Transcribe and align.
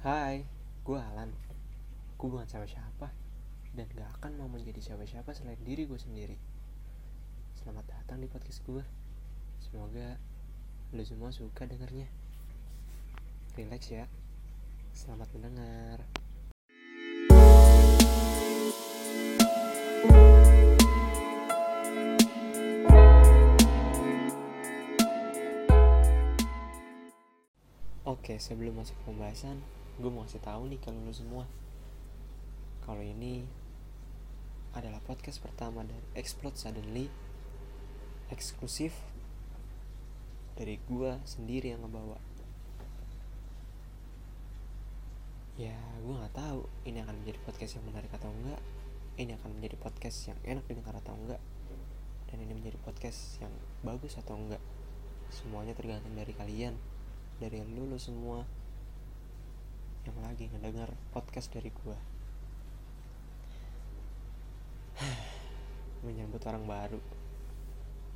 Hai, 0.00 0.48
gue 0.80 0.96
Alan. 0.96 1.28
Gue 2.16 2.32
bukan 2.32 2.48
siapa-siapa 2.48 3.12
dan 3.76 3.84
gak 3.92 4.08
akan 4.16 4.40
mau 4.40 4.48
menjadi 4.48 4.80
siapa-siapa 4.80 5.36
selain 5.36 5.60
diri 5.60 5.84
gue 5.84 6.00
sendiri. 6.00 6.40
Selamat 7.52 7.84
datang 7.84 8.16
di 8.16 8.24
podcast 8.24 8.64
gue. 8.64 8.80
Semoga 9.60 10.16
lo 10.96 11.04
semua 11.04 11.28
suka 11.36 11.68
dengernya. 11.68 12.08
Relax 13.60 13.92
ya. 13.92 14.08
Selamat 14.96 15.28
mendengar. 15.36 16.00
Oke, 28.08 28.40
sebelum 28.40 28.80
masuk 28.80 28.96
pembahasan, 29.04 29.60
gue 30.00 30.08
mau 30.08 30.24
kasih 30.24 30.40
tahu 30.40 30.72
nih 30.72 30.80
kalau 30.80 30.96
lo 31.04 31.12
semua. 31.12 31.44
Kalau 32.88 33.04
ini 33.04 33.44
adalah 34.72 35.04
podcast 35.04 35.44
pertama 35.44 35.84
dari 35.84 36.00
Explode 36.16 36.56
Suddenly 36.56 37.12
eksklusif 38.30 38.94
dari 40.56 40.78
gue 40.88 41.12
sendiri 41.26 41.74
yang 41.74 41.84
ngebawa. 41.84 42.16
Ya, 45.60 45.76
gue 46.00 46.14
nggak 46.16 46.32
tahu 46.32 46.64
ini 46.88 47.04
akan 47.04 47.20
menjadi 47.20 47.38
podcast 47.44 47.76
yang 47.76 47.84
menarik 47.84 48.08
atau 48.16 48.32
enggak. 48.32 48.62
Ini 49.20 49.36
akan 49.36 49.60
menjadi 49.60 49.76
podcast 49.76 50.32
yang 50.32 50.38
enak 50.46 50.64
didengar 50.64 50.96
atau 50.96 51.12
enggak. 51.12 51.42
Dan 52.32 52.40
ini 52.40 52.56
menjadi 52.56 52.80
podcast 52.80 53.42
yang 53.44 53.52
bagus 53.84 54.16
atau 54.16 54.38
enggak. 54.40 54.62
Semuanya 55.28 55.76
tergantung 55.76 56.16
dari 56.16 56.32
kalian 56.32 56.78
dari 57.42 57.60
lu, 57.60 57.88
lu 57.88 57.98
semua 58.00 58.48
yang 60.10 60.26
lagi 60.26 60.50
ngedengar 60.50 60.90
podcast 61.14 61.54
dari 61.54 61.70
gua. 61.70 61.94
Menyambut 66.04 66.42
orang 66.50 66.66
baru. 66.66 66.98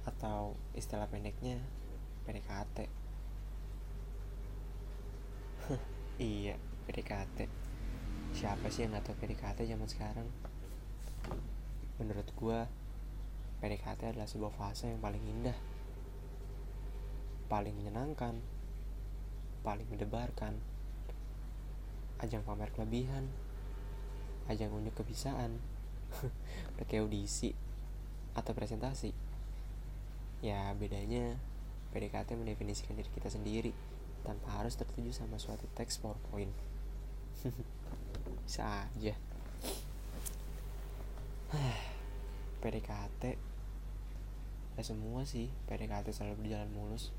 Atau 0.02 0.58
istilah 0.74 1.06
pendeknya 1.06 1.62
PDKT 2.26 2.90
iya 6.20 6.60
PDKT 6.84 7.48
siapa 8.36 8.68
sih 8.68 8.84
yang 8.84 8.98
gak 8.98 9.08
tau 9.08 9.16
PDKT 9.16 9.64
zaman 9.64 9.88
sekarang? 9.88 10.28
Menurut 12.02 12.26
gua 12.34 12.66
PDKT 13.62 14.18
adalah 14.18 14.26
sebuah 14.26 14.50
fase 14.50 14.90
yang 14.90 14.98
paling 14.98 15.22
indah. 15.22 15.54
Paling 17.46 17.72
menyenangkan. 17.78 18.42
Paling 19.62 19.86
mendebarkan 19.88 20.73
ajang 22.24 22.42
pamer 22.42 22.72
kelebihan 22.72 23.28
ajang 24.48 24.72
unjuk 24.72 24.92
kebisaan 25.00 25.56
udah 26.76 26.86
kayak 26.86 27.04
audisi 27.08 27.56
atau 28.34 28.52
presentasi. 28.52 29.14
Ya 30.44 30.74
bedanya 30.76 31.38
PDKT 31.94 32.36
mendefinisikan 32.36 32.98
diri 32.98 33.08
kita 33.14 33.30
sendiri 33.32 33.72
tanpa 34.26 34.60
harus 34.60 34.76
tertuju 34.76 35.14
sama 35.14 35.40
suatu 35.40 35.64
teks 35.72 36.02
powerpoint. 36.02 36.52
Bisa 38.44 38.84
aja. 38.84 39.14
PDKT 42.60 43.22
ya 44.74 44.82
semua 44.82 45.22
sih 45.22 45.54
PDKT 45.70 46.10
selalu 46.12 46.44
berjalan 46.44 46.70
mulus. 46.74 47.14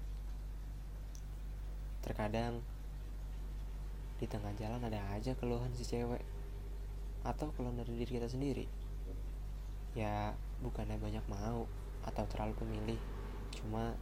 Terkadang 2.06 2.62
di 4.16 4.26
tengah 4.32 4.56
jalan 4.56 4.80
ada 4.80 5.00
aja 5.12 5.36
keluhan 5.36 5.72
si 5.76 5.84
cewek. 5.84 6.24
Atau 7.26 7.52
keluhan 7.58 7.76
dari 7.76 7.92
diri 8.00 8.22
kita 8.22 8.30
sendiri. 8.32 8.66
Ya 9.98 10.36
bukannya 10.64 10.96
banyak 10.96 11.26
mau 11.28 11.68
atau 12.06 12.24
terlalu 12.30 12.54
pemilih. 12.56 13.02
Cuma 13.56 13.96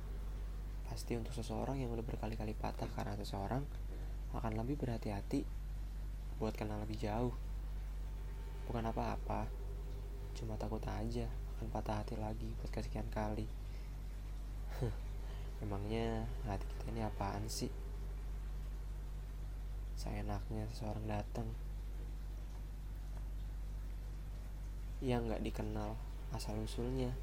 pasti 0.86 1.18
untuk 1.18 1.34
seseorang 1.34 1.82
yang 1.82 1.90
udah 1.90 2.06
berkali-kali 2.06 2.54
patah 2.54 2.86
karena 2.94 3.18
seseorang 3.18 3.66
akan 4.34 4.54
lebih 4.58 4.78
berhati-hati 4.82 5.46
buat 6.38 6.54
kenal 6.54 6.82
lebih 6.86 7.02
jauh. 7.02 7.34
Bukan 8.70 8.86
apa-apa 8.86 9.50
cuma 10.34 10.58
takut 10.58 10.82
aja 10.90 11.30
akan 11.58 11.70
patah 11.70 12.02
hati 12.02 12.18
lagi 12.18 12.50
buat 12.62 12.70
kesekian 12.70 13.10
kali. 13.10 13.46
Emangnya 15.64 16.26
hati 16.50 16.66
kita 16.66 16.86
ini 16.92 17.02
apaan 17.06 17.46
sih 17.48 17.83
seenaknya 19.98 20.66
seseorang 20.74 21.06
datang. 21.06 21.48
Yang 25.04 25.22
nggak 25.30 25.44
dikenal 25.46 25.96
asal 26.34 26.58
usulnya. 26.62 27.14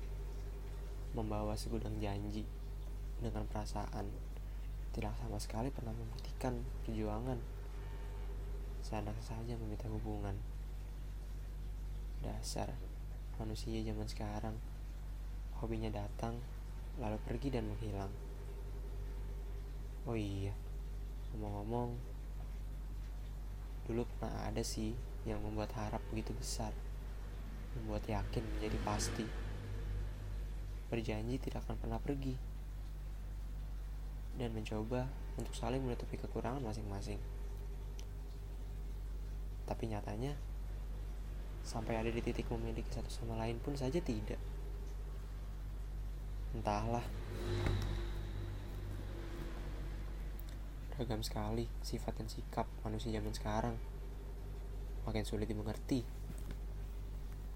Membawa 1.10 1.58
segudang 1.58 1.98
janji 1.98 2.46
dengan 3.18 3.42
perasaan 3.50 4.06
tidak 4.90 5.14
sama 5.22 5.38
sekali 5.38 5.70
pernah 5.70 5.94
membuktikan 5.94 6.62
perjuangan. 6.86 7.38
Seenak 8.82 9.18
saja 9.22 9.54
meminta 9.54 9.86
hubungan. 9.86 10.34
Dasar 12.22 12.74
manusia 13.38 13.78
zaman 13.86 14.06
sekarang. 14.06 14.56
Hobinya 15.62 15.90
datang 15.94 16.38
lalu 16.98 17.18
pergi 17.22 17.54
dan 17.54 17.70
menghilang. 17.70 18.12
Oh 20.08 20.16
iya 20.16 20.56
ngomong-ngomong 21.30 22.09
dulu 23.90 24.06
pernah 24.22 24.46
ada 24.46 24.62
sih 24.62 24.94
yang 25.26 25.42
membuat 25.42 25.74
harap 25.74 25.98
begitu 26.14 26.30
besar? 26.38 26.70
Membuat 27.74 28.06
yakin 28.06 28.46
menjadi 28.54 28.78
pasti? 28.86 29.26
Berjanji 30.86 31.42
tidak 31.42 31.66
akan 31.66 31.74
pernah 31.74 31.98
pergi. 31.98 32.38
Dan 34.38 34.54
mencoba 34.54 35.10
untuk 35.34 35.50
saling 35.58 35.82
menutupi 35.82 36.14
kekurangan 36.14 36.62
masing-masing. 36.62 37.18
Tapi 39.66 39.90
nyatanya 39.90 40.38
sampai 41.66 41.98
ada 41.98 42.14
di 42.14 42.22
titik 42.22 42.46
memiliki 42.46 42.94
satu 42.94 43.10
sama 43.10 43.34
lain 43.42 43.58
pun 43.58 43.74
saja 43.74 43.98
tidak. 43.98 44.38
Entahlah 46.54 47.02
Beragam 51.00 51.24
sekali 51.24 51.64
sifat 51.80 52.20
dan 52.20 52.28
sikap 52.28 52.68
manusia 52.84 53.08
zaman 53.08 53.32
sekarang. 53.32 53.72
Makin 55.08 55.24
sulit 55.24 55.48
dimengerti. 55.48 56.04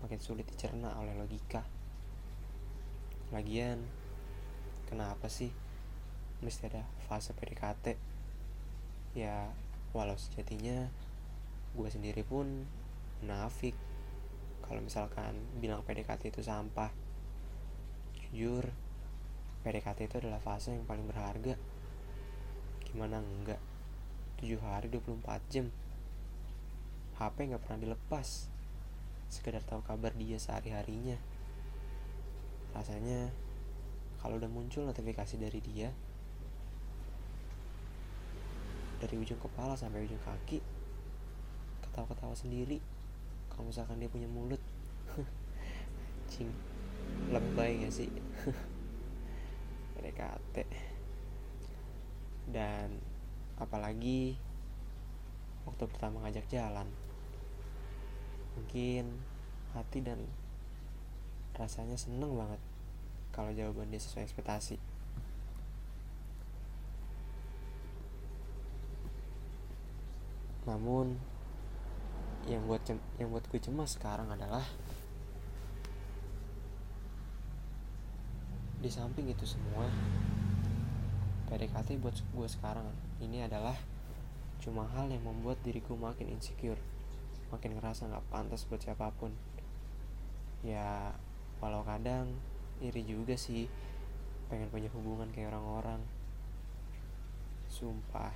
Makin 0.01 0.17
sulit 0.17 0.49
dicerna 0.49 0.97
oleh 0.97 1.13
logika. 1.13 1.61
Lagian, 3.37 3.85
kenapa 4.89 5.29
sih 5.29 5.53
mesti 6.41 6.73
ada 6.73 6.89
fase 7.05 7.37
PDKT? 7.37 8.01
Ya, 9.13 9.53
walau 9.93 10.17
sejatinya 10.17 10.89
gue 11.77 11.89
sendiri 11.93 12.25
pun 12.25 12.65
munafik 13.21 13.77
kalau 14.65 14.81
misalkan 14.81 15.37
bilang 15.61 15.85
PDKT 15.85 16.33
itu 16.33 16.41
sampah 16.41 16.89
jujur 18.17 18.73
PDKT 19.69 20.09
itu 20.09 20.17
adalah 20.25 20.41
fase 20.41 20.73
yang 20.73 20.89
paling 20.89 21.05
berharga 21.05 21.61
gimana 22.95 23.19
enggak? 23.19 23.59
7 24.39 24.55
hari 24.63 24.87
24 24.87 25.51
jam. 25.51 25.67
HP 27.19 27.51
nggak 27.51 27.63
pernah 27.67 27.83
dilepas. 27.83 28.47
Sekedar 29.27 29.67
tahu 29.67 29.83
kabar 29.83 30.15
dia 30.15 30.39
sehari-harinya. 30.39 31.19
Rasanya 32.71 33.35
kalau 34.23 34.39
udah 34.39 34.47
muncul 34.47 34.87
notifikasi 34.87 35.35
dari 35.35 35.59
dia 35.59 35.91
dari 39.03 39.21
ujung 39.21 39.43
kepala 39.43 39.75
sampai 39.75 40.07
ujung 40.07 40.23
kaki 40.23 40.63
ketawa-ketawa 41.83 42.39
sendiri. 42.39 42.79
Kalau 43.51 43.67
misalkan 43.67 43.99
dia 43.99 44.07
punya 44.07 44.31
mulut 44.31 44.63
cing 46.31 46.47
lebay 47.35 47.83
gak 47.83 47.91
sih? 47.91 48.11
PDKT 49.99 50.94
dan 52.51 53.01
apalagi 53.57 54.37
waktu 55.65 55.85
pertama 55.89 56.25
ngajak 56.25 56.45
jalan. 56.51 56.89
Mungkin 58.55 59.19
hati 59.75 59.99
dan 60.05 60.21
rasanya 61.55 61.99
seneng 61.99 62.35
banget 62.35 62.61
kalau 63.35 63.51
jawaban 63.51 63.91
dia 63.91 63.99
sesuai 63.99 64.27
ekspektasi. 64.27 64.79
Namun 70.65 71.19
yang 72.45 72.65
buat 72.69 72.85
yang 73.17 73.33
buat 73.33 73.45
gue 73.49 73.61
cemas 73.61 73.97
sekarang 73.97 74.29
adalah 74.29 74.65
di 78.85 78.91
samping 78.93 79.33
itu 79.33 79.49
semua 79.49 79.89
PDKT 81.75 81.99
buat 81.99 82.15
gue 82.15 82.47
sekarang 82.47 82.87
ini 83.19 83.43
adalah 83.43 83.75
cuma 84.63 84.87
hal 84.95 85.11
yang 85.11 85.27
membuat 85.27 85.59
diriku 85.67 85.99
makin 85.99 86.31
insecure. 86.31 86.79
Makin 87.51 87.75
ngerasa 87.75 88.07
gak 88.15 88.23
pantas 88.31 88.63
buat 88.71 88.79
siapa 88.79 89.11
pun. 89.19 89.35
Ya 90.63 91.11
walau 91.59 91.83
kadang 91.83 92.31
iri 92.79 93.03
juga 93.03 93.35
sih. 93.35 93.67
Pengen 94.47 94.71
punya 94.71 94.87
hubungan 94.95 95.35
kayak 95.35 95.51
orang-orang. 95.51 95.99
Sumpah. 97.67 98.31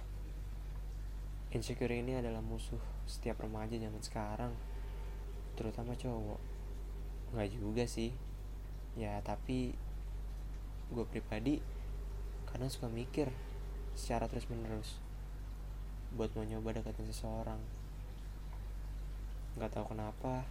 Insecure 1.55 1.95
ini 1.95 2.19
adalah 2.19 2.43
musuh 2.43 2.83
setiap 3.07 3.39
remaja 3.39 3.79
zaman 3.79 4.03
sekarang. 4.03 4.51
Terutama 5.55 5.95
cowok. 5.95 6.43
Nggak 7.39 7.55
juga 7.55 7.87
sih. 7.87 8.11
Ya 8.99 9.23
tapi 9.23 9.79
gue 10.91 11.05
pribadi 11.07 11.78
karena 12.49 12.67
suka 12.73 12.89
mikir 12.89 13.29
secara 13.93 14.25
terus 14.31 14.49
menerus 14.49 14.97
buat 16.17 16.33
mau 16.33 16.45
nyoba 16.47 16.81
deketin 16.81 17.05
seseorang. 17.13 17.61
Nggak 19.61 19.77
tahu 19.77 19.93
kenapa 19.93 20.49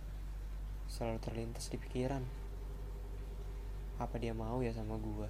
selalu 0.85 1.17
terlintas 1.17 1.73
di 1.73 1.81
pikiran. 1.81 2.21
Apa 3.97 4.21
dia 4.21 4.37
mau 4.37 4.61
ya 4.61 4.69
sama 4.69 5.01
gua? 5.01 5.25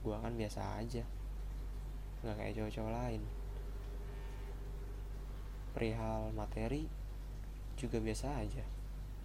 Gua 0.00 0.16
kan 0.24 0.32
biasa 0.32 0.80
aja. 0.80 1.04
Nggak 2.24 2.36
kayak 2.40 2.54
cowok-cowok 2.56 2.92
lain. 2.96 3.22
Perihal 5.76 6.32
materi 6.32 6.88
juga 7.76 8.00
biasa 8.00 8.40
aja. 8.40 8.64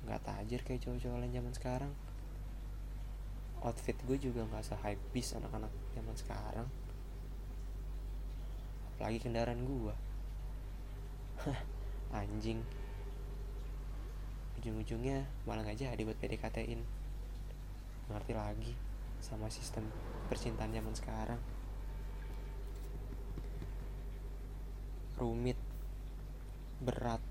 Nggak 0.04 0.22
tajir 0.28 0.60
kayak 0.68 0.84
cowok-cowok 0.84 1.18
lain 1.24 1.32
zaman 1.32 1.54
sekarang 1.56 1.94
outfit 3.64 3.96
gue 4.04 4.20
juga 4.20 4.44
nggak 4.44 4.64
se 4.64 4.76
hype 4.76 5.00
bis 5.16 5.32
anak-anak 5.34 5.72
zaman 5.96 6.16
sekarang. 6.20 6.68
Apalagi 8.94 9.20
kendaraan 9.24 9.64
gue 9.64 9.96
anjing. 12.20 12.60
Ujung-ujungnya 14.60 15.24
malah 15.48 15.64
nggak 15.64 15.80
jadi 15.80 16.02
buat 16.04 16.20
PDKT-in 16.20 16.84
ngerti 18.12 18.36
lagi 18.36 18.76
sama 19.24 19.48
sistem 19.48 19.88
percintaan 20.28 20.76
zaman 20.76 20.94
sekarang. 20.96 21.40
Rumit. 25.16 25.60
Berat. 26.84 27.24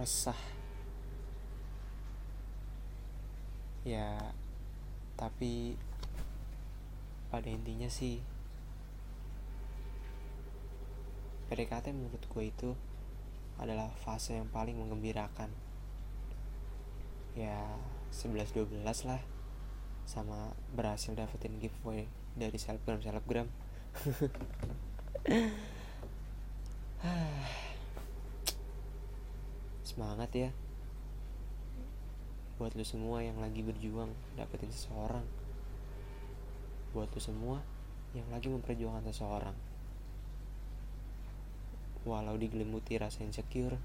Resah 0.00 0.59
ya 3.90 4.22
tapi 5.18 5.74
pada 7.26 7.50
intinya 7.50 7.90
sih 7.90 8.22
PDKT 11.50 11.90
menurut 11.90 12.22
gue 12.22 12.44
itu 12.46 12.70
adalah 13.58 13.90
fase 13.98 14.38
yang 14.38 14.46
paling 14.46 14.78
menggembirakan 14.78 15.50
ya 17.34 17.66
11-12 18.14 18.78
lah 19.10 19.18
sama 20.06 20.54
berhasil 20.74 21.14
dapetin 21.14 21.58
giveaway 21.58 22.06
dari 22.34 22.58
selebgram 22.58 23.02
selebgram. 23.02 23.48
Semangat 29.86 30.30
ya 30.34 30.50
buat 32.60 32.76
lu 32.76 32.84
semua 32.84 33.24
yang 33.24 33.40
lagi 33.40 33.64
berjuang 33.64 34.12
dapetin 34.36 34.68
seseorang. 34.68 35.24
Buat 36.92 37.08
lu 37.08 37.16
semua 37.16 37.64
yang 38.12 38.28
lagi 38.28 38.52
memperjuangkan 38.52 39.00
seseorang. 39.08 39.56
Walau 42.04 42.36
digelimuti 42.36 43.00
rasa 43.00 43.24
insecure. 43.24 43.80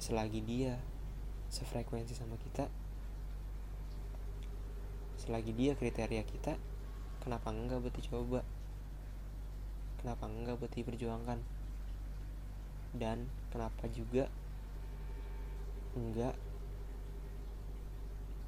Selagi 0.00 0.40
dia 0.40 0.80
sefrekuensi 1.52 2.16
sama 2.16 2.40
kita. 2.40 2.72
Selagi 5.20 5.52
dia 5.52 5.76
kriteria 5.76 6.24
kita 6.24 6.56
kenapa 7.20 7.52
enggak 7.52 7.84
buat 7.84 7.92
dicoba? 7.92 8.40
Kenapa 10.00 10.32
enggak 10.32 10.56
buat 10.56 10.72
diperjuangkan? 10.72 11.44
Dan 12.96 13.28
kenapa 13.52 13.84
juga 13.92 14.32
enggak. 15.96 16.36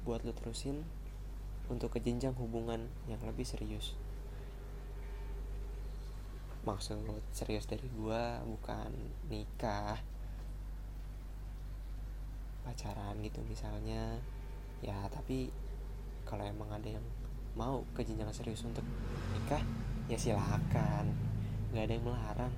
Buat 0.05 0.21
lo 0.21 0.33
terusin 0.33 0.85
untuk 1.65 1.97
ke 1.97 1.99
jenjang 2.01 2.37
hubungan 2.37 2.85
yang 3.09 3.21
lebih 3.25 3.45
serius. 3.45 3.97
Maksud 6.65 6.97
serius 7.29 7.69
dari 7.69 7.85
gua 7.93 8.41
bukan 8.45 8.89
nikah 9.29 10.01
pacaran 12.65 13.21
gitu 13.21 13.41
misalnya. 13.45 14.17
Ya 14.81 15.05
tapi 15.13 15.49
kalau 16.25 16.45
emang 16.45 16.73
ada 16.73 16.89
yang 16.97 17.05
mau 17.53 17.85
ke 17.93 18.01
jenjang 18.01 18.29
serius 18.33 18.65
untuk 18.65 18.85
nikah 19.33 19.61
ya 20.09 20.17
silakan. 20.17 21.13
Nggak 21.73 21.83
ada 21.85 21.93
yang 21.93 22.05
melarang. 22.05 22.53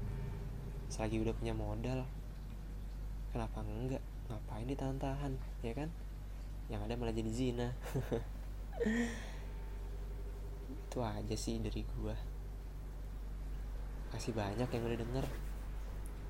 Selagi 0.87 1.19
udah 1.19 1.35
punya 1.35 1.51
modal 1.51 2.07
kenapa 3.35 3.59
enggak 3.63 4.03
ngapain 4.27 4.67
ditahan-tahan 4.67 5.33
ya 5.63 5.73
kan? 5.75 5.89
Yang 6.67 6.81
ada 6.87 6.93
malah 6.99 7.15
jadi 7.15 7.31
zina. 7.31 7.67
Itu 10.73 10.99
aja 10.99 11.35
sih 11.35 11.59
dari 11.63 11.83
gua. 11.95 12.15
Kasih 14.11 14.35
banyak 14.35 14.67
yang 14.67 14.83
udah 14.83 14.99
denger. 14.99 15.25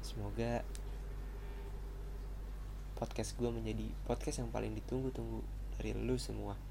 Semoga 0.01 0.61
Podcast 2.97 3.37
gue 3.37 3.45
menjadi 3.45 3.93
podcast 4.09 4.41
yang 4.41 4.49
paling 4.49 4.73
ditunggu-tunggu 4.73 5.45
Dari 5.77 5.93
lu 5.93 6.17
semua 6.17 6.66